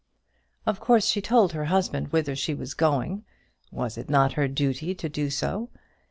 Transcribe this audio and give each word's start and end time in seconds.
Of 0.65 0.79
course 0.79 1.05
she 1.05 1.21
told 1.21 1.53
her 1.53 1.65
husband 1.65 2.07
whither 2.07 2.35
she 2.35 2.55
was 2.55 2.73
going 2.73 3.23
was 3.69 3.99
it 3.99 4.09
not 4.09 4.33
her 4.33 4.47
duty 4.47 4.93
so 4.93 4.95
to 4.95 5.09
do? 5.09 5.69